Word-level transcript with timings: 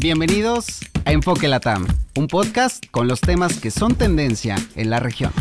Bienvenidos 0.00 0.78
a 1.06 1.10
Enfoque 1.10 1.48
Latam, 1.48 1.84
un 2.16 2.28
podcast 2.28 2.86
con 2.92 3.08
los 3.08 3.20
temas 3.20 3.58
que 3.58 3.72
son 3.72 3.96
tendencia 3.96 4.54
en 4.76 4.90
la 4.90 5.00
región. 5.00 5.32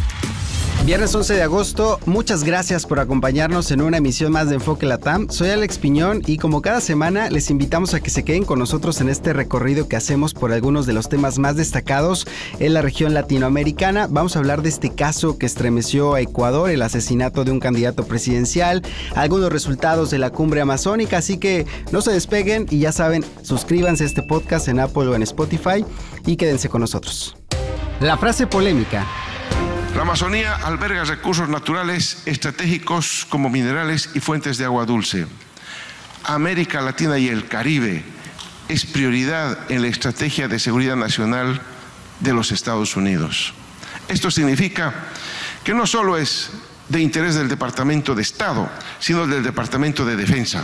Viernes 0.85 1.13
11 1.13 1.33
de 1.33 1.43
agosto, 1.43 1.99
muchas 2.05 2.46
gracias 2.46 2.86
por 2.86 3.02
acompañarnos 3.02 3.71
en 3.71 3.81
una 3.81 3.97
emisión 3.97 4.31
más 4.31 4.47
de 4.47 4.55
Enfoque 4.55 4.86
Latam. 4.86 5.29
Soy 5.29 5.50
Alex 5.50 5.79
Piñón 5.79 6.21
y 6.25 6.38
como 6.38 6.61
cada 6.61 6.79
semana 6.79 7.29
les 7.29 7.50
invitamos 7.50 7.93
a 7.93 8.00
que 8.00 8.09
se 8.09 8.23
queden 8.23 8.46
con 8.46 8.59
nosotros 8.59 9.02
en 9.02 9.09
este 9.09 9.34
recorrido 9.34 9.89
que 9.89 9.98
hacemos 9.98 10.34
por 10.34 10.54
algunos 10.54 10.86
de 10.86 10.93
los 10.93 11.09
temas 11.09 11.39
más 11.39 11.57
destacados 11.57 12.25
en 12.59 12.73
la 12.73 12.82
región 12.82 13.13
latinoamericana. 13.13 14.07
Vamos 14.09 14.36
a 14.36 14.39
hablar 14.39 14.61
de 14.61 14.70
este 14.70 14.89
caso 14.95 15.38
que 15.38 15.45
estremeció 15.45 16.13
a 16.13 16.21
Ecuador, 16.21 16.70
el 16.70 16.82
asesinato 16.82 17.44
de 17.44 17.52
un 17.52 17.59
candidato 17.59 18.05
presidencial, 18.05 18.82
algunos 19.14 19.52
resultados 19.52 20.09
de 20.09 20.20
la 20.20 20.30
cumbre 20.30 20.62
amazónica, 20.62 21.18
así 21.18 21.38
que 21.38 21.66
no 21.91 22.02
se 22.02 22.14
despeguen 22.14 22.66
y 22.70 22.80
ya 22.80 22.94
saben, 22.94 23.25
suscríbanse 23.41 24.05
a 24.05 24.07
este 24.07 24.23
podcast 24.23 24.70
en 24.70 24.80
Apple 24.80 25.07
o 25.07 25.16
en 25.16 25.23
Spotify 25.23 25.84
y 26.25 26.37
quédense 26.37 26.69
con 26.69 26.79
nosotros. 26.79 27.36
La 28.00 28.15
frase 28.18 28.47
polémica 28.47 29.05
la 29.97 30.04
Amazonía 30.04 30.54
alberga 30.54 31.06
recursos 31.06 31.50
naturales 31.50 32.22
estratégicos 32.28 33.25
como 33.30 33.50
minerales 33.50 34.11
y 34.14 34.20
fuentes 34.20 34.59
de 34.59 34.66
agua 34.66 34.86
dulce. 34.86 35.25
América 36.23 36.81
Latina 36.81 37.17
y 37.17 37.30
el 37.30 37.47
Caribe 37.47 38.03
es 38.70 38.86
prioridad 38.86 39.58
en 39.72 39.81
la 39.81 39.88
estrategia 39.88 40.47
de 40.47 40.59
seguridad 40.59 40.95
nacional 40.95 41.59
de 42.20 42.31
los 42.31 42.52
Estados 42.52 42.95
Unidos. 42.95 43.56
Esto 44.08 44.30
significa 44.30 44.94
que 45.64 45.73
no 45.73 45.88
solo 45.88 46.16
es 46.16 46.52
de 46.89 47.02
interés 47.02 47.34
del 47.34 47.50
Departamento 47.50 48.14
de 48.14 48.22
Estado, 48.22 48.70
sino 49.00 49.25
del 49.25 49.42
Departamento 49.42 50.06
de 50.06 50.16
Defensa. 50.16 50.64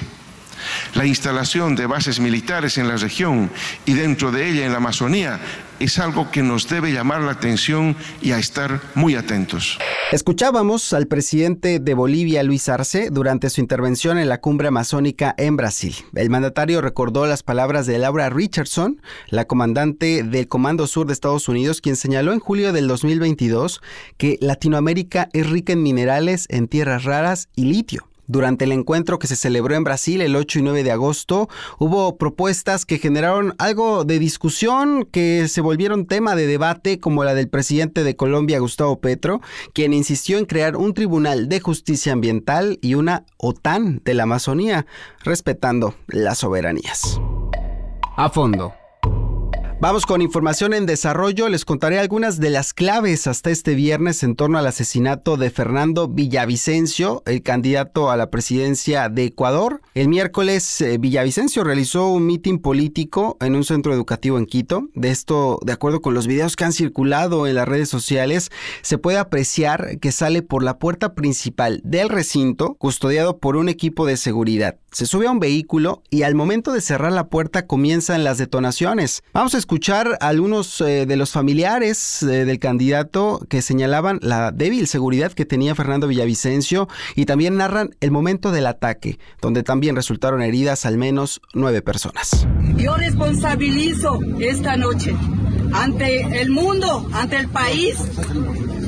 La 0.94 1.06
instalación 1.06 1.76
de 1.76 1.86
bases 1.86 2.20
militares 2.20 2.78
en 2.78 2.88
la 2.88 2.98
región 2.98 3.50
y 3.86 3.94
dentro 3.94 4.32
de 4.32 4.50
ella 4.50 4.66
en 4.66 4.72
la 4.72 4.78
Amazonía 4.78 5.40
es 5.80 6.00
algo 6.00 6.32
que 6.32 6.44
nos 6.44 6.70
debe 6.70 6.92
llamar 6.92 7.22
la 7.22 7.32
atención 7.32 7.96
y 8.22 8.32
a 8.32 8.40
estar 8.40 8.80
muy 8.96 9.16
atentos. 9.16 9.78
Escuchábamos 10.12 10.94
al 10.94 11.08
presidente 11.08 11.80
de 11.80 11.94
Bolivia, 11.94 12.44
Luis 12.44 12.70
Arce, 12.70 13.10
durante 13.10 13.50
su 13.50 13.62
intervención 13.62 14.18
en 14.18 14.30
la 14.30 14.40
cumbre 14.40 14.68
amazónica 14.68 15.34
en 15.38 15.58
Brasil. 15.58 15.96
El 16.14 16.30
mandatario 16.30 16.82
recordó 16.82 17.26
las 17.26 17.44
palabras 17.44 17.88
de 17.88 17.98
Laura 17.98 18.30
Richardson, 18.30 19.02
la 19.30 19.46
comandante 19.46 20.24
del 20.24 20.48
Comando 20.48 20.88
Sur 20.88 21.08
de 21.08 21.14
Estados 21.14 21.50
Unidos, 21.50 21.82
quien 21.82 21.96
señaló 21.96 22.32
en 22.32 22.40
julio 22.40 22.72
del 22.74 22.88
2022 22.88 23.82
que 24.18 24.38
Latinoamérica 24.40 25.30
es 25.34 25.50
rica 25.50 25.74
en 25.74 25.84
minerales, 25.84 26.46
en 26.50 26.68
tierras 26.68 27.04
raras 27.04 27.50
y 27.56 27.66
litio. 27.66 28.08
Durante 28.28 28.66
el 28.66 28.72
encuentro 28.72 29.20
que 29.20 29.28
se 29.28 29.36
celebró 29.36 29.76
en 29.76 29.84
Brasil 29.84 30.22
el 30.22 30.36
8 30.36 30.60
y 30.60 30.62
9 30.62 30.84
de 30.84 30.92
agosto, 30.92 31.50
hubo 31.78 32.18
propuestas 32.18 32.86
que 32.86 32.98
generaron 32.98 33.54
algo 33.58 34.06
de 34.06 34.20
discusión, 34.20 35.08
que 35.12 35.48
se 35.48 35.62
volvieron 35.62 36.06
tema 36.06 36.36
de 36.36 36.48
debate, 36.48 37.00
como 37.00 37.24
la 37.24 37.34
del 37.34 37.50
presidente 37.50 38.04
de 38.04 38.16
Colombia, 38.16 38.60
Gustavo 38.60 39.00
Petro, 39.00 39.42
quien 39.74 39.94
insistió 39.94 40.38
en 40.38 40.46
crear 40.46 40.78
un 40.78 40.94
tribunal 40.94 41.50
de 41.50 41.60
justicia 41.60 42.14
ambiental 42.14 42.80
y 42.82 42.96
una 42.96 43.26
OTAN 43.38 44.02
de 44.06 44.14
la 44.14 44.24
Amazonía, 44.24 44.86
respetando 45.24 45.96
las 46.08 46.40
soberanías. 46.40 47.20
A 48.16 48.30
fondo. 48.30 48.74
Vamos 49.84 50.06
con 50.06 50.22
información 50.22 50.74
en 50.74 50.86
desarrollo. 50.86 51.50
Les 51.50 51.66
contaré 51.66 52.00
algunas 52.00 52.40
de 52.40 52.50
las 52.50 52.74
claves 52.74 53.28
hasta 53.28 53.50
este 53.50 53.76
viernes 53.76 54.24
en 54.24 54.38
torno 54.38 54.58
al 54.58 54.66
asesinato 54.66 55.36
de 55.36 55.50
Fernando 55.50 56.08
Villavicencio, 56.08 57.22
el 57.26 57.44
candidato 57.44 58.10
a 58.10 58.16
la 58.16 58.30
presidencia 58.30 59.10
de 59.10 59.26
Ecuador. 59.26 59.82
El 59.96 60.08
miércoles, 60.10 60.82
eh, 60.82 60.98
Villavicencio 60.98 61.64
realizó 61.64 62.08
un 62.08 62.26
mitin 62.26 62.58
político 62.58 63.38
en 63.40 63.56
un 63.56 63.64
centro 63.64 63.94
educativo 63.94 64.40
en 64.40 64.48
Quito. 64.48 64.90
De 64.96 65.12
esto, 65.12 65.60
de 65.64 65.72
acuerdo 65.72 66.02
con 66.02 66.16
los 66.16 66.26
videos 66.26 66.56
que 66.56 66.64
han 66.64 66.74
circulado 66.74 67.46
en 67.46 67.54
las 67.54 67.68
redes 67.68 67.90
sociales, 67.90 68.50
se 68.82 68.98
puede 68.98 69.20
apreciar 69.20 70.00
que 70.00 70.12
sale 70.12 70.42
por 70.42 70.64
la 70.64 70.80
puerta 70.80 71.14
principal 71.14 71.80
del 71.84 72.10
recinto, 72.10 72.74
custodiado 72.74 73.38
por 73.38 73.56
un 73.56 73.70
equipo 73.70 74.08
de 74.08 74.18
seguridad. 74.18 74.78
Se 74.92 75.06
sube 75.06 75.28
a 75.28 75.32
un 75.32 75.40
vehículo 75.40 76.02
y 76.10 76.24
al 76.24 76.34
momento 76.34 76.72
de 76.72 76.82
cerrar 76.82 77.12
la 77.12 77.28
puerta 77.28 77.68
comienzan 77.68 78.24
las 78.24 78.40
detonaciones. 78.40 79.24
Vamos 79.32 79.54
a 79.54 79.60
escuchar 79.60 80.18
a 80.22 80.28
algunos 80.28 80.82
eh, 80.82 81.06
de 81.06 81.16
los 81.18 81.32
familiares 81.32 82.24
eh, 82.24 82.46
del 82.46 82.58
candidato 82.58 83.46
que 83.48 83.62
señalaban 83.62 84.20
la 84.24 84.52
débil 84.52 84.88
seguridad 84.88 85.34
que 85.34 85.46
tenía 85.46 85.76
Fernando 85.76 86.08
Villavicencio 86.08 86.88
y 87.16 87.26
también 87.26 87.58
narran 87.58 87.96
el 88.02 88.10
momento 88.10 88.52
del 88.52 88.66
ataque, 88.66 89.20
donde 89.42 89.62
también 89.62 89.83
resultaron 89.92 90.42
heridas 90.42 90.86
al 90.86 90.98
menos 90.98 91.42
nueve 91.54 91.82
personas. 91.82 92.48
Yo 92.76 92.96
responsabilizo 92.96 94.20
esta 94.40 94.78
noche 94.78 95.16
ante 95.74 96.42
el 96.42 96.52
mundo, 96.52 97.08
ante 97.14 97.38
el 97.38 97.50
país, 97.50 97.96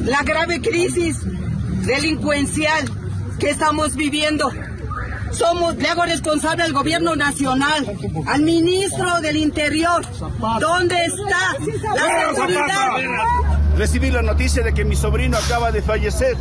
la 0.06 0.24
grave 0.24 0.62
crisis 0.62 1.22
delincuencial 1.86 2.90
que 3.40 3.50
estamos 3.50 3.96
viviendo 3.96 4.52
somos, 5.32 5.76
le 5.76 5.90
hago 5.90 6.06
responsable 6.06 6.64
al 6.64 6.72
gobierno 6.72 7.16
nacional, 7.16 7.86
al 8.28 8.42
ministro 8.42 9.20
del 9.22 9.36
Interior. 9.36 10.06
¿Dónde 10.60 10.96
está 11.06 11.58
la 11.94 12.34
seguridad? 12.34 12.90
Recibí 13.78 14.12
la 14.12 14.22
noticia 14.22 14.64
de 14.64 14.74
que 14.74 14.86
mi 14.86 14.96
sobrino 14.96 15.38
acaba 15.38 15.72
de 15.72 15.82
fallecer 15.82 16.38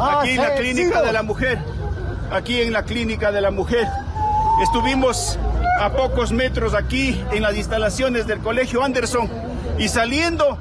aquí 0.00 0.30
en 0.30 0.42
la 0.42 0.54
clínica 0.54 1.02
de 1.02 1.12
la 1.12 1.22
mujer. 1.22 1.58
Aquí 2.30 2.60
en 2.60 2.72
la 2.72 2.84
clínica 2.84 3.32
de 3.32 3.40
la 3.40 3.50
mujer. 3.50 3.86
Estuvimos 4.62 5.38
a 5.80 5.90
pocos 5.90 6.32
metros 6.32 6.74
aquí 6.74 7.22
en 7.32 7.42
las 7.42 7.56
instalaciones 7.56 8.26
del 8.26 8.38
colegio 8.40 8.82
Anderson 8.82 9.28
y 9.78 9.88
saliendo 9.88 10.58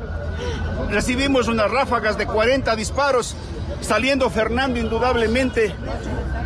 recibimos 0.89 1.47
unas 1.47 1.71
ráfagas 1.71 2.17
de 2.17 2.25
40 2.25 2.75
disparos, 2.75 3.35
saliendo 3.81 4.29
Fernando 4.29 4.79
indudablemente 4.79 5.73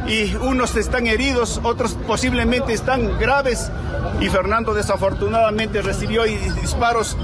y 0.07 0.35
unos 0.35 0.75
están 0.75 1.07
heridos, 1.07 1.59
otros 1.63 1.93
posiblemente 2.07 2.73
están 2.73 3.17
graves 3.19 3.71
y 4.19 4.29
Fernando 4.29 4.73
desafortunadamente 4.73 5.81
recibió 5.81 6.23
disparos 6.23 7.17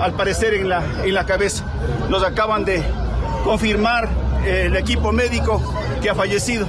al 0.00 0.12
parecer 0.12 0.54
en 0.54 0.68
la, 0.68 0.82
en 1.04 1.14
la 1.14 1.26
cabeza. 1.26 1.64
Nos 2.08 2.22
acaban 2.24 2.64
de 2.64 2.82
confirmar 3.44 4.08
eh, 4.44 4.64
el 4.66 4.76
equipo 4.76 5.12
médico 5.12 5.62
que 6.02 6.10
ha 6.10 6.14
fallecido. 6.14 6.66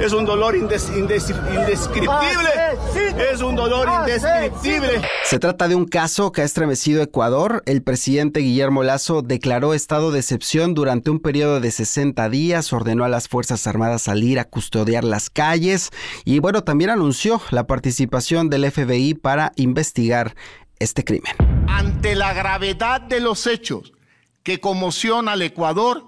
Es 0.00 0.12
un 0.12 0.24
dolor 0.24 0.54
indescriptible. 0.54 1.38
Es 3.32 3.42
un 3.42 3.56
dolor 3.56 3.88
indescriptible. 3.88 5.02
Se 5.24 5.40
trata 5.40 5.66
de 5.66 5.74
un 5.74 5.86
caso 5.86 6.30
que 6.30 6.42
ha 6.42 6.44
estremecido 6.44 7.02
Ecuador. 7.02 7.64
El 7.66 7.82
presidente 7.82 8.38
Guillermo 8.40 8.84
Lazo 8.84 9.22
declaró 9.22 9.74
estado 9.74 10.12
de 10.12 10.20
excepción 10.20 10.74
durante 10.74 11.10
un 11.10 11.18
periodo 11.18 11.58
de 11.58 11.72
60 11.72 12.28
días, 12.28 12.72
ordenó 12.72 13.04
a 13.04 13.08
las 13.08 13.26
Fuerzas 13.28 13.66
Armadas 13.66 14.02
salir 14.02 14.38
a 14.38 14.44
custodiar 14.44 15.02
las 15.02 15.30
calles 15.30 15.90
y 16.24 16.38
bueno, 16.38 16.62
también 16.62 16.90
anunció 16.90 17.40
la 17.50 17.66
participación 17.66 18.50
del 18.50 18.70
FBI 18.70 19.14
para 19.14 19.52
investigar 19.56 20.36
este 20.78 21.02
crimen. 21.02 21.34
Ante 21.66 22.14
la 22.14 22.32
gravedad 22.34 23.00
de 23.00 23.18
los 23.18 23.48
hechos 23.48 23.92
que 24.44 24.60
conmociona 24.60 25.32
al 25.32 25.42
Ecuador, 25.42 26.04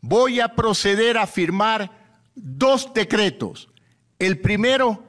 voy 0.00 0.38
a 0.38 0.54
proceder 0.54 1.18
a 1.18 1.26
firmar 1.26 1.97
dos 2.40 2.92
decretos. 2.94 3.68
El 4.18 4.40
primero, 4.40 5.04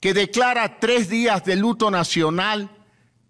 que 0.00 0.14
declara 0.14 0.80
tres 0.80 1.08
días 1.08 1.44
de 1.44 1.56
luto 1.56 1.90
nacional 1.90 2.70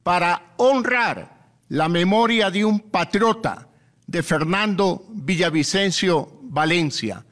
para 0.02 0.54
honrar 0.56 1.48
la 1.68 1.88
memoria 1.88 2.50
de 2.50 2.64
un 2.64 2.80
patriota, 2.80 3.68
de 4.06 4.24
Fernando 4.24 5.04
Villavicencio 5.08 6.40
Valencia. 6.42 7.24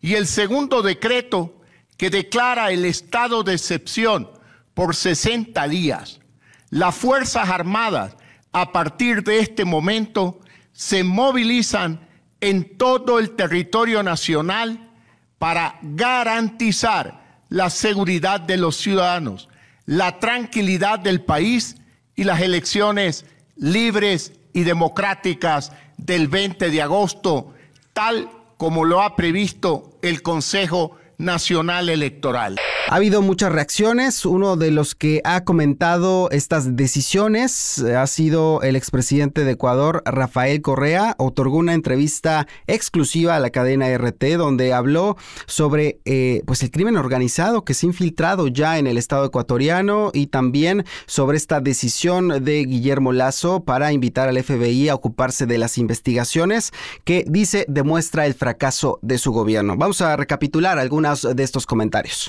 Y 0.00 0.14
el 0.14 0.26
segundo 0.26 0.80
decreto, 0.80 1.60
que 1.98 2.08
declara 2.08 2.70
el 2.70 2.86
estado 2.86 3.42
de 3.42 3.52
excepción 3.52 4.30
por 4.72 4.96
60 4.96 5.68
días. 5.68 6.20
Las 6.70 6.94
Fuerzas 6.94 7.50
Armadas, 7.50 8.16
a 8.50 8.72
partir 8.72 9.22
de 9.22 9.40
este 9.40 9.66
momento, 9.66 10.40
se 10.72 11.04
movilizan 11.04 12.08
en 12.40 12.78
todo 12.78 13.18
el 13.18 13.36
territorio 13.36 14.02
nacional 14.02 14.81
para 15.42 15.76
garantizar 15.82 17.20
la 17.48 17.68
seguridad 17.68 18.38
de 18.38 18.56
los 18.56 18.76
ciudadanos, 18.76 19.48
la 19.86 20.20
tranquilidad 20.20 21.00
del 21.00 21.20
país 21.20 21.78
y 22.14 22.22
las 22.22 22.42
elecciones 22.42 23.24
libres 23.56 24.34
y 24.52 24.62
democráticas 24.62 25.72
del 25.96 26.28
20 26.28 26.70
de 26.70 26.80
agosto, 26.80 27.54
tal 27.92 28.30
como 28.56 28.84
lo 28.84 29.02
ha 29.02 29.16
previsto 29.16 29.98
el 30.00 30.22
Consejo 30.22 30.96
Nacional 31.18 31.88
Electoral. 31.88 32.56
Ha 32.92 32.96
habido 32.96 33.22
muchas 33.22 33.50
reacciones. 33.50 34.26
Uno 34.26 34.56
de 34.56 34.70
los 34.70 34.94
que 34.94 35.22
ha 35.24 35.44
comentado 35.44 36.28
estas 36.30 36.76
decisiones 36.76 37.78
ha 37.78 38.06
sido 38.06 38.60
el 38.60 38.76
expresidente 38.76 39.46
de 39.46 39.52
Ecuador, 39.52 40.02
Rafael 40.04 40.60
Correa. 40.60 41.14
Otorgó 41.16 41.56
una 41.56 41.72
entrevista 41.72 42.46
exclusiva 42.66 43.34
a 43.34 43.40
la 43.40 43.48
cadena 43.48 43.88
RT 43.96 44.36
donde 44.36 44.74
habló 44.74 45.16
sobre 45.46 46.00
eh, 46.04 46.42
pues 46.44 46.62
el 46.62 46.70
crimen 46.70 46.98
organizado 46.98 47.64
que 47.64 47.72
se 47.72 47.86
ha 47.86 47.88
infiltrado 47.88 48.48
ya 48.48 48.76
en 48.76 48.86
el 48.86 48.98
Estado 48.98 49.24
ecuatoriano 49.24 50.10
y 50.12 50.26
también 50.26 50.84
sobre 51.06 51.38
esta 51.38 51.62
decisión 51.62 52.44
de 52.44 52.62
Guillermo 52.66 53.14
Lazo 53.14 53.64
para 53.64 53.94
invitar 53.94 54.28
al 54.28 54.36
FBI 54.44 54.90
a 54.90 54.94
ocuparse 54.94 55.46
de 55.46 55.56
las 55.56 55.78
investigaciones 55.78 56.72
que 57.04 57.24
dice 57.26 57.64
demuestra 57.68 58.26
el 58.26 58.34
fracaso 58.34 58.98
de 59.00 59.16
su 59.16 59.32
gobierno. 59.32 59.78
Vamos 59.78 60.02
a 60.02 60.14
recapitular 60.14 60.78
algunos 60.78 61.22
de 61.34 61.42
estos 61.42 61.64
comentarios 61.64 62.28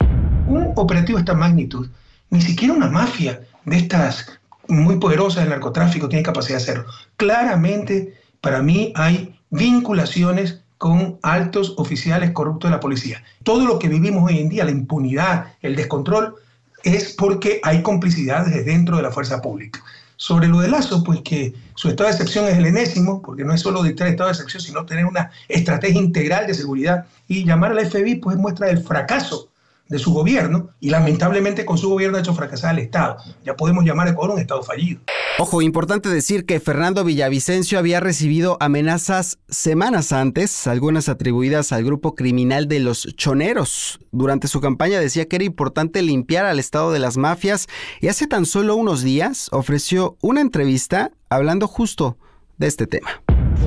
un 0.53 0.73
operativo 0.75 1.17
de 1.17 1.21
esta 1.21 1.33
magnitud, 1.33 1.89
ni 2.29 2.41
siquiera 2.41 2.73
una 2.73 2.89
mafia 2.89 3.41
de 3.65 3.77
estas 3.77 4.39
muy 4.67 4.97
poderosas 4.97 5.43
del 5.43 5.49
narcotráfico 5.49 6.09
tiene 6.09 6.23
capacidad 6.23 6.57
de 6.57 6.63
hacerlo. 6.63 6.85
Claramente, 7.17 8.13
para 8.41 8.61
mí 8.61 8.93
hay 8.95 9.37
vinculaciones 9.49 10.61
con 10.77 11.17
altos 11.21 11.75
oficiales 11.77 12.31
corruptos 12.31 12.69
de 12.69 12.75
la 12.75 12.79
policía. 12.79 13.23
Todo 13.43 13.65
lo 13.65 13.79
que 13.79 13.87
vivimos 13.87 14.23
hoy 14.29 14.39
en 14.39 14.49
día, 14.49 14.65
la 14.65 14.71
impunidad, 14.71 15.53
el 15.61 15.75
descontrol, 15.75 16.35
es 16.83 17.13
porque 17.13 17.61
hay 17.63 17.81
complicidad 17.81 18.45
desde 18.45 18.63
dentro 18.63 18.97
de 18.97 19.03
la 19.03 19.11
fuerza 19.11 19.41
pública. 19.41 19.81
Sobre 20.17 20.47
lo 20.47 20.59
de 20.59 20.69
Lazo, 20.69 21.03
pues 21.03 21.21
que 21.21 21.53
su 21.75 21.89
estado 21.89 22.09
de 22.09 22.15
excepción 22.15 22.45
es 22.47 22.57
el 22.57 22.65
enésimo, 22.65 23.21
porque 23.21 23.43
no 23.43 23.53
es 23.53 23.61
solo 23.61 23.83
dictar 23.83 24.07
estado 24.07 24.27
de 24.27 24.33
excepción, 24.33 24.61
sino 24.61 24.85
tener 24.85 25.05
una 25.05 25.31
estrategia 25.47 26.01
integral 26.01 26.47
de 26.47 26.53
seguridad. 26.53 27.05
Y 27.27 27.45
llamar 27.45 27.71
a 27.71 27.75
la 27.75 27.85
FBI, 27.85 28.15
pues 28.15 28.37
muestra 28.37 28.69
el 28.69 28.83
fracaso 28.83 29.49
de 29.89 29.99
su 29.99 30.13
gobierno 30.13 30.69
y 30.79 30.89
lamentablemente 30.89 31.65
con 31.65 31.77
su 31.77 31.89
gobierno 31.89 32.17
ha 32.17 32.21
hecho 32.21 32.33
fracasar 32.33 32.71
al 32.71 32.79
Estado. 32.79 33.17
Ya 33.43 33.55
podemos 33.55 33.83
llamar 33.83 34.07
a 34.07 34.11
Ecuador 34.11 34.35
un 34.35 34.41
Estado 34.41 34.63
fallido. 34.63 35.01
Ojo, 35.39 35.61
importante 35.61 36.09
decir 36.09 36.45
que 36.45 36.59
Fernando 36.59 37.03
Villavicencio 37.03 37.79
había 37.79 37.99
recibido 37.99 38.57
amenazas 38.59 39.39
semanas 39.49 40.11
antes, 40.11 40.67
algunas 40.67 41.09
atribuidas 41.09 41.71
al 41.71 41.83
grupo 41.83 42.15
criminal 42.15 42.67
de 42.67 42.79
los 42.79 43.07
choneros. 43.15 43.99
Durante 44.11 44.47
su 44.47 44.61
campaña 44.61 44.99
decía 44.99 45.27
que 45.27 45.37
era 45.37 45.45
importante 45.45 46.01
limpiar 46.01 46.45
al 46.45 46.59
Estado 46.59 46.91
de 46.91 46.99
las 46.99 47.17
mafias 47.17 47.67
y 47.99 48.07
hace 48.07 48.27
tan 48.27 48.45
solo 48.45 48.75
unos 48.75 49.01
días 49.01 49.49
ofreció 49.51 50.17
una 50.21 50.41
entrevista 50.41 51.11
hablando 51.29 51.67
justo 51.67 52.17
de 52.57 52.67
este 52.67 52.87
tema. 52.87 53.23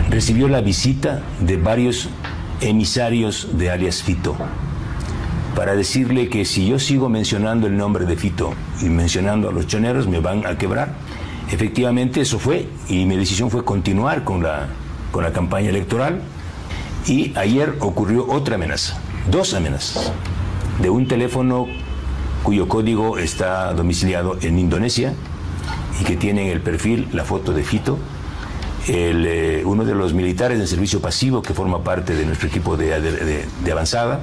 Recibió 0.08 0.48
la 0.48 0.60
visita 0.60 1.22
de 1.40 1.56
varios 1.56 2.08
emisarios 2.60 3.58
de 3.58 3.70
alias 3.70 4.02
Fito 4.02 4.36
para 5.56 5.74
decirle 5.74 6.28
que 6.28 6.44
si 6.44 6.66
yo 6.66 6.78
sigo 6.78 7.08
mencionando 7.08 7.66
el 7.66 7.78
nombre 7.78 8.04
de 8.04 8.14
Fito 8.14 8.52
y 8.82 8.90
mencionando 8.90 9.48
a 9.48 9.52
los 9.52 9.66
choneros, 9.66 10.06
me 10.06 10.20
van 10.20 10.44
a 10.44 10.58
quebrar. 10.58 10.90
Efectivamente 11.50 12.20
eso 12.20 12.38
fue 12.38 12.68
y 12.90 13.06
mi 13.06 13.16
decisión 13.16 13.50
fue 13.50 13.64
continuar 13.64 14.22
con 14.22 14.42
la, 14.42 14.68
con 15.10 15.24
la 15.24 15.32
campaña 15.32 15.70
electoral 15.70 16.20
y 17.06 17.32
ayer 17.38 17.74
ocurrió 17.80 18.26
otra 18.28 18.56
amenaza, 18.56 19.00
dos 19.30 19.54
amenazas, 19.54 20.12
de 20.82 20.90
un 20.90 21.08
teléfono 21.08 21.66
cuyo 22.42 22.68
código 22.68 23.16
está 23.16 23.72
domiciliado 23.72 24.36
en 24.42 24.58
Indonesia 24.58 25.14
y 25.98 26.04
que 26.04 26.16
tiene 26.16 26.42
en 26.42 26.52
el 26.52 26.60
perfil 26.60 27.08
la 27.14 27.24
foto 27.24 27.52
de 27.52 27.64
Fito, 27.64 27.98
eh, 28.88 29.62
uno 29.64 29.86
de 29.86 29.94
los 29.94 30.12
militares 30.12 30.58
de 30.58 30.66
servicio 30.66 31.00
pasivo 31.00 31.40
que 31.40 31.54
forma 31.54 31.82
parte 31.82 32.14
de 32.14 32.26
nuestro 32.26 32.46
equipo 32.46 32.76
de 32.76 33.72
avanzada, 33.72 34.20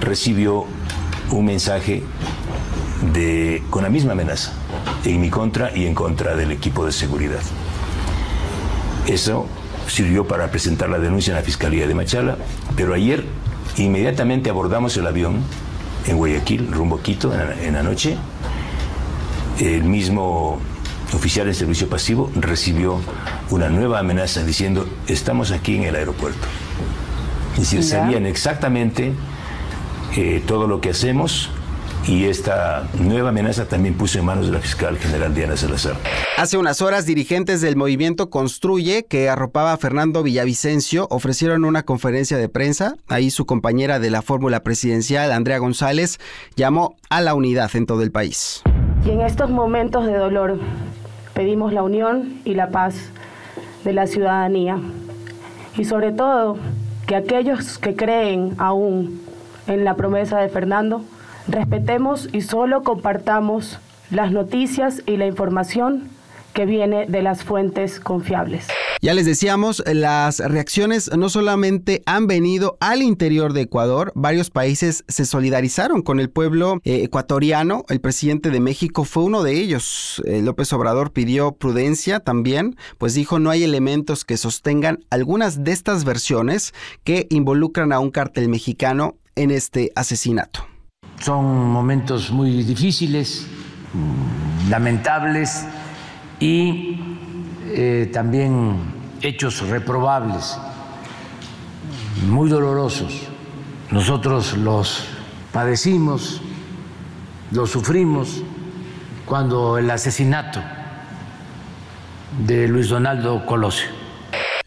recibió 0.00 0.66
un 1.30 1.44
mensaje 1.44 2.02
de, 3.12 3.62
con 3.70 3.82
la 3.82 3.90
misma 3.90 4.12
amenaza 4.12 4.52
en 5.04 5.20
mi 5.20 5.30
contra 5.30 5.76
y 5.76 5.86
en 5.86 5.94
contra 5.94 6.36
del 6.36 6.50
equipo 6.50 6.84
de 6.84 6.92
seguridad. 6.92 7.40
Eso 9.06 9.46
sirvió 9.86 10.26
para 10.26 10.50
presentar 10.50 10.88
la 10.88 10.98
denuncia 10.98 11.32
en 11.32 11.36
la 11.36 11.42
Fiscalía 11.42 11.86
de 11.86 11.94
Machala, 11.94 12.36
pero 12.76 12.94
ayer 12.94 13.24
inmediatamente 13.76 14.50
abordamos 14.50 14.96
el 14.96 15.06
avión 15.06 15.42
en 16.06 16.16
Guayaquil, 16.16 16.70
rumbo 16.72 16.96
a 16.96 17.02
Quito, 17.02 17.32
en 17.32 17.74
la, 17.74 17.82
noche. 17.82 18.16
El 19.58 19.84
mismo 19.84 20.60
oficial 21.14 21.48
en 21.48 21.54
servicio 21.54 21.88
pasivo 21.88 22.30
recibió 22.36 22.98
una 23.50 23.68
nueva 23.68 24.00
amenaza 24.00 24.44
diciendo, 24.44 24.86
estamos 25.06 25.50
aquí 25.50 25.76
en 25.76 25.84
el 25.84 25.96
aeropuerto. 25.96 26.46
Es 27.54 27.70
decir, 27.70 27.82
sabían 27.82 28.26
exactamente 28.26 29.14
eh, 30.16 30.42
todo 30.46 30.66
lo 30.66 30.80
que 30.80 30.90
hacemos 30.90 31.50
y 32.08 32.24
esta 32.24 32.88
nueva 32.98 33.28
amenaza 33.28 33.66
también 33.66 33.94
puso 33.94 34.18
en 34.18 34.24
manos 34.24 34.46
de 34.46 34.52
la 34.52 34.60
fiscal 34.60 34.96
general 34.96 35.34
Diana 35.34 35.56
Salazar. 35.56 35.94
Hace 36.38 36.56
unas 36.56 36.80
horas, 36.80 37.04
dirigentes 37.04 37.60
del 37.60 37.76
movimiento 37.76 38.30
Construye, 38.30 39.04
que 39.04 39.28
arropaba 39.28 39.74
a 39.74 39.76
Fernando 39.76 40.22
Villavicencio, 40.22 41.06
ofrecieron 41.10 41.66
una 41.66 41.82
conferencia 41.82 42.38
de 42.38 42.48
prensa. 42.48 42.96
Ahí 43.08 43.30
su 43.30 43.44
compañera 43.44 43.98
de 43.98 44.10
la 44.10 44.22
fórmula 44.22 44.62
presidencial, 44.62 45.32
Andrea 45.32 45.58
González, 45.58 46.18
llamó 46.56 46.96
a 47.10 47.20
la 47.20 47.34
unidad 47.34 47.70
en 47.74 47.84
todo 47.84 48.02
el 48.02 48.10
país. 48.10 48.62
Y 49.04 49.10
en 49.10 49.20
estos 49.20 49.50
momentos 49.50 50.06
de 50.06 50.14
dolor 50.14 50.58
pedimos 51.34 51.72
la 51.74 51.82
unión 51.82 52.40
y 52.44 52.54
la 52.54 52.70
paz 52.70 52.94
de 53.84 53.92
la 53.92 54.06
ciudadanía. 54.06 54.78
Y 55.76 55.84
sobre 55.84 56.12
todo, 56.12 56.56
que 57.06 57.16
aquellos 57.16 57.78
que 57.78 57.94
creen 57.94 58.54
aún 58.58 59.27
en 59.68 59.84
la 59.84 59.94
promesa 59.94 60.38
de 60.38 60.48
Fernando, 60.48 61.04
respetemos 61.46 62.28
y 62.32 62.40
solo 62.40 62.82
compartamos 62.82 63.78
las 64.10 64.32
noticias 64.32 65.02
y 65.06 65.16
la 65.16 65.26
información 65.26 66.08
que 66.54 66.66
viene 66.66 67.06
de 67.06 67.22
las 67.22 67.44
fuentes 67.44 68.00
confiables. 68.00 68.66
Ya 69.00 69.14
les 69.14 69.26
decíamos, 69.26 69.80
las 69.86 70.40
reacciones 70.40 71.08
no 71.16 71.28
solamente 71.28 72.02
han 72.04 72.26
venido 72.26 72.76
al 72.80 73.00
interior 73.00 73.52
de 73.52 73.60
Ecuador, 73.60 74.10
varios 74.16 74.50
países 74.50 75.04
se 75.06 75.24
solidarizaron 75.24 76.02
con 76.02 76.18
el 76.18 76.30
pueblo 76.30 76.80
eh, 76.82 77.04
ecuatoriano, 77.04 77.84
el 77.88 78.00
presidente 78.00 78.50
de 78.50 78.58
México 78.58 79.04
fue 79.04 79.22
uno 79.22 79.44
de 79.44 79.52
ellos. 79.52 80.20
Eh, 80.26 80.42
López 80.42 80.72
Obrador 80.72 81.12
pidió 81.12 81.52
prudencia 81.52 82.18
también, 82.18 82.74
pues 82.98 83.14
dijo 83.14 83.38
no 83.38 83.50
hay 83.50 83.62
elementos 83.62 84.24
que 84.24 84.36
sostengan 84.36 85.04
algunas 85.10 85.62
de 85.62 85.70
estas 85.70 86.04
versiones 86.04 86.74
que 87.04 87.28
involucran 87.30 87.92
a 87.92 88.00
un 88.00 88.10
cártel 88.10 88.48
mexicano 88.48 89.14
en 89.38 89.52
este 89.52 89.92
asesinato. 89.94 90.66
Son 91.20 91.70
momentos 91.70 92.30
muy 92.30 92.64
difíciles, 92.64 93.46
lamentables 94.68 95.64
y 96.40 97.00
eh, 97.66 98.10
también 98.12 98.76
hechos 99.22 99.60
reprobables, 99.68 100.58
muy 102.26 102.48
dolorosos. 102.50 103.28
Nosotros 103.90 104.56
los 104.56 105.04
padecimos, 105.52 106.42
los 107.52 107.70
sufrimos 107.70 108.42
cuando 109.24 109.78
el 109.78 109.88
asesinato 109.90 110.60
de 112.44 112.66
Luis 112.66 112.88
Donaldo 112.88 113.46
Colosio 113.46 113.97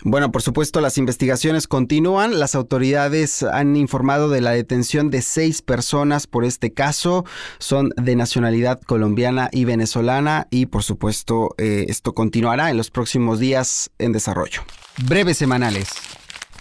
bueno, 0.04 0.32
por 0.32 0.42
supuesto, 0.42 0.82
las 0.82 0.98
investigaciones 0.98 1.68
continúan. 1.68 2.40
Las 2.40 2.56
autoridades 2.56 3.44
han 3.44 3.76
informado 3.76 4.30
de 4.30 4.42
la 4.42 4.52
detención 4.52 5.10
de 5.10 5.22
seis 5.22 5.62
personas 5.62 6.28
por 6.28 6.46
este 6.46 6.74
caso. 6.74 7.26
Son 7.60 7.90
de 7.98 8.16
nacionalidad 8.16 8.82
colombiana 8.82 9.50
y 9.52 9.66
venezolana 9.66 10.48
y, 10.50 10.68
por 10.68 10.84
supuesto, 10.84 11.54
eh, 11.58 11.86
esto 11.88 12.14
continuará 12.14 12.72
en 12.72 12.78
los 12.78 12.90
próximos 12.90 13.40
días 13.40 13.92
en 14.00 14.12
desarrollo. 14.12 14.64
Breves 15.06 15.38
semanales. 15.38 15.90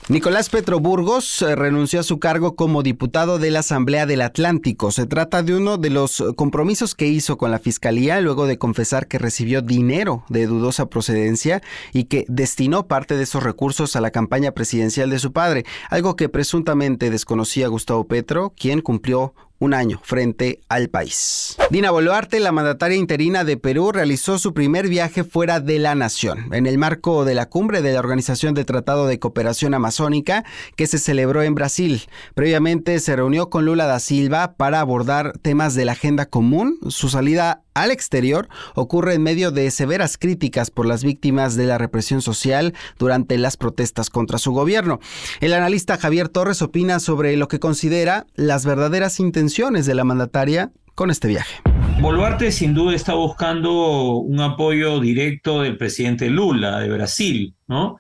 Nicolás 0.08 0.48
Petro 0.48 0.80
Burgos 0.80 1.40
eh, 1.42 1.54
renunció 1.54 2.00
a 2.00 2.02
su 2.02 2.18
cargo 2.18 2.56
como 2.56 2.82
diputado 2.82 3.38
de 3.38 3.50
la 3.50 3.60
Asamblea 3.60 4.06
del 4.06 4.22
Atlántico. 4.22 4.90
Se 4.90 5.06
trata 5.06 5.42
de 5.44 5.54
uno 5.54 5.76
de 5.76 5.90
los 5.90 6.24
compromisos 6.36 6.96
que 6.96 7.06
hizo 7.06 7.38
con 7.38 7.52
la 7.52 7.60
Fiscalía 7.60 8.20
luego 8.20 8.46
de 8.46 8.58
confesar 8.58 9.06
que 9.06 9.18
recibió 9.18 9.62
dinero 9.62 10.24
de 10.28 10.46
dudosa 10.46 10.86
procedencia 10.86 11.62
y 11.92 12.04
que 12.04 12.24
destinó 12.28 12.88
parte 12.88 13.16
de 13.16 13.22
esos 13.22 13.44
recursos 13.44 13.94
a 13.94 14.00
la 14.00 14.10
campaña 14.10 14.50
presidencial 14.50 15.10
de 15.10 15.20
su 15.20 15.32
padre, 15.32 15.64
algo 15.90 16.16
que 16.16 16.28
presuntamente 16.28 17.10
desconocía 17.10 17.68
Gustavo 17.68 18.08
Petro, 18.08 18.52
quien 18.56 18.80
cumplió 18.80 19.34
un 19.60 19.74
año 19.74 20.00
frente 20.02 20.62
al 20.68 20.88
país. 20.88 21.56
Dina 21.70 21.92
Boluarte, 21.92 22.40
la 22.40 22.50
mandataria 22.50 22.96
interina 22.96 23.44
de 23.44 23.56
Perú, 23.56 23.92
realizó 23.92 24.38
su 24.38 24.52
primer 24.54 24.88
viaje 24.88 25.22
fuera 25.22 25.60
de 25.60 25.78
la 25.78 25.94
nación, 25.94 26.52
en 26.52 26.66
el 26.66 26.78
marco 26.78 27.24
de 27.24 27.34
la 27.34 27.48
cumbre 27.48 27.82
de 27.82 27.92
la 27.92 28.00
Organización 28.00 28.54
de 28.54 28.64
Tratado 28.64 29.06
de 29.06 29.18
Cooperación 29.18 29.74
Amazónica 29.74 30.44
que 30.76 30.86
se 30.86 30.98
celebró 30.98 31.42
en 31.42 31.54
Brasil. 31.54 32.02
Previamente 32.34 32.98
se 32.98 33.14
reunió 33.14 33.50
con 33.50 33.66
Lula 33.66 33.86
da 33.86 34.00
Silva 34.00 34.54
para 34.56 34.80
abordar 34.80 35.38
temas 35.38 35.74
de 35.74 35.84
la 35.84 35.92
agenda 35.92 36.26
común. 36.26 36.78
Su 36.88 37.10
salida 37.10 37.62
al 37.74 37.90
exterior 37.90 38.48
ocurre 38.74 39.14
en 39.14 39.22
medio 39.22 39.52
de 39.52 39.70
severas 39.70 40.18
críticas 40.18 40.70
por 40.70 40.86
las 40.86 41.04
víctimas 41.04 41.54
de 41.54 41.66
la 41.66 41.78
represión 41.78 42.20
social 42.20 42.74
durante 42.98 43.38
las 43.38 43.56
protestas 43.56 44.10
contra 44.10 44.38
su 44.38 44.52
gobierno. 44.52 45.00
El 45.40 45.52
analista 45.52 45.96
Javier 45.96 46.28
Torres 46.28 46.62
opina 46.62 46.98
sobre 46.98 47.36
lo 47.36 47.48
que 47.48 47.60
considera 47.60 48.26
las 48.34 48.66
verdaderas 48.66 49.20
de 49.58 49.94
la 49.94 50.04
mandataria 50.04 50.70
con 50.94 51.10
este 51.10 51.28
viaje. 51.28 51.56
Boluarte 52.00 52.52
sin 52.52 52.72
duda 52.72 52.94
está 52.94 53.14
buscando 53.14 54.16
un 54.18 54.40
apoyo 54.40 55.00
directo 55.00 55.62
del 55.62 55.76
presidente 55.76 56.30
Lula 56.30 56.78
de 56.78 56.88
Brasil, 56.88 57.54
¿no? 57.66 57.98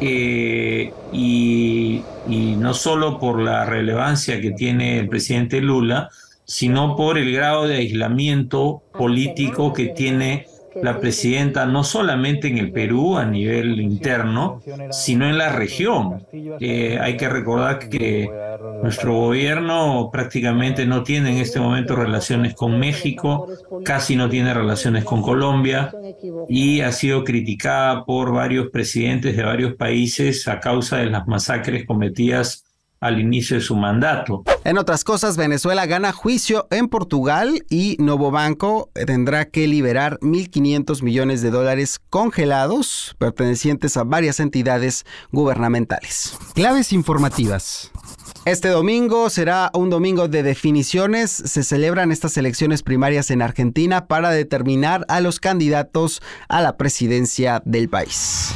Eh, 0.00 0.92
y 1.12 2.02
no 2.58 2.74
solo 2.74 3.18
por 3.18 3.40
la 3.40 3.64
relevancia 3.64 4.40
que 4.40 4.52
tiene 4.52 4.98
el 4.98 5.08
presidente 5.08 5.60
Lula, 5.60 6.10
sino 6.44 6.96
por 6.96 7.18
el 7.18 7.32
grado 7.32 7.66
de 7.66 7.76
aislamiento 7.76 8.82
político 8.92 9.72
que 9.72 9.88
tiene 9.88 10.46
la 10.82 11.00
presidenta 11.00 11.66
no 11.66 11.84
solamente 11.84 12.48
en 12.48 12.58
el 12.58 12.72
Perú 12.72 13.16
a 13.16 13.24
nivel 13.24 13.80
interno, 13.80 14.60
sino 14.90 15.28
en 15.28 15.38
la 15.38 15.50
región. 15.50 16.26
Eh, 16.60 16.98
hay 17.00 17.16
que 17.16 17.28
recordar 17.28 17.88
que 17.88 18.30
nuestro 18.82 19.14
gobierno 19.14 20.10
prácticamente 20.12 20.86
no 20.86 21.02
tiene 21.02 21.30
en 21.30 21.38
este 21.38 21.60
momento 21.60 21.96
relaciones 21.96 22.54
con 22.54 22.78
México, 22.78 23.48
casi 23.84 24.16
no 24.16 24.28
tiene 24.28 24.54
relaciones 24.54 25.04
con 25.04 25.22
Colombia 25.22 25.92
y 26.48 26.80
ha 26.80 26.92
sido 26.92 27.24
criticada 27.24 28.04
por 28.04 28.32
varios 28.32 28.68
presidentes 28.70 29.36
de 29.36 29.42
varios 29.42 29.74
países 29.74 30.46
a 30.48 30.60
causa 30.60 30.98
de 30.98 31.06
las 31.06 31.26
masacres 31.26 31.86
cometidas 31.86 32.64
al 33.04 33.20
inicio 33.20 33.56
de 33.56 33.62
su 33.62 33.76
mandato. 33.76 34.42
En 34.64 34.78
otras 34.78 35.04
cosas, 35.04 35.36
Venezuela 35.36 35.84
gana 35.84 36.12
juicio 36.12 36.66
en 36.70 36.88
Portugal 36.88 37.62
y 37.68 37.96
Novo 38.00 38.30
Banco 38.30 38.90
tendrá 39.06 39.44
que 39.44 39.68
liberar 39.68 40.18
1.500 40.20 41.02
millones 41.02 41.42
de 41.42 41.50
dólares 41.50 42.00
congelados 42.08 43.14
pertenecientes 43.18 43.98
a 43.98 44.04
varias 44.04 44.40
entidades 44.40 45.04
gubernamentales. 45.32 46.38
Claves 46.54 46.94
informativas. 46.94 47.92
Este 48.46 48.68
domingo 48.68 49.28
será 49.28 49.70
un 49.74 49.90
domingo 49.90 50.28
de 50.28 50.42
definiciones. 50.42 51.30
Se 51.30 51.62
celebran 51.62 52.10
estas 52.10 52.38
elecciones 52.38 52.82
primarias 52.82 53.30
en 53.30 53.42
Argentina 53.42 54.06
para 54.06 54.30
determinar 54.30 55.04
a 55.08 55.20
los 55.20 55.40
candidatos 55.40 56.22
a 56.48 56.62
la 56.62 56.78
presidencia 56.78 57.62
del 57.66 57.90
país. 57.90 58.54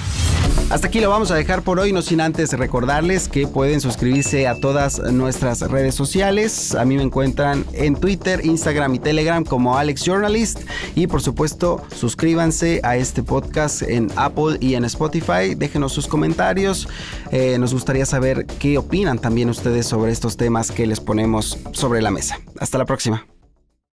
Hasta 0.70 0.88
aquí 0.88 1.00
lo 1.00 1.08
vamos 1.08 1.30
a 1.30 1.34
dejar 1.34 1.62
por 1.62 1.80
hoy, 1.80 1.94
no 1.94 2.02
sin 2.02 2.20
antes 2.20 2.52
recordarles 2.52 3.28
que 3.28 3.46
pueden 3.46 3.80
suscribirse 3.80 4.46
a 4.46 4.60
todas 4.60 4.98
nuestras 4.98 5.62
redes 5.62 5.94
sociales. 5.94 6.74
A 6.74 6.84
mí 6.84 6.96
me 6.96 7.02
encuentran 7.02 7.64
en 7.72 7.96
Twitter, 7.96 8.44
Instagram 8.44 8.94
y 8.94 8.98
Telegram 8.98 9.44
como 9.44 9.78
Alex 9.78 10.04
Journalist. 10.04 10.60
Y 10.94 11.06
por 11.06 11.22
supuesto, 11.22 11.82
suscríbanse 11.96 12.80
a 12.82 12.98
este 12.98 13.22
podcast 13.22 13.80
en 13.80 14.12
Apple 14.16 14.58
y 14.60 14.74
en 14.74 14.84
Spotify. 14.84 15.54
Déjenos 15.56 15.94
sus 15.94 16.06
comentarios. 16.06 16.86
Eh, 17.30 17.56
nos 17.58 17.72
gustaría 17.72 18.04
saber 18.04 18.44
qué 18.44 18.76
opinan 18.76 19.18
también 19.18 19.48
ustedes 19.48 19.86
sobre 19.86 20.12
estos 20.12 20.36
temas 20.36 20.70
que 20.70 20.86
les 20.86 21.00
ponemos 21.00 21.58
sobre 21.72 22.02
la 22.02 22.10
mesa. 22.10 22.40
Hasta 22.60 22.76
la 22.76 22.84
próxima. 22.84 23.37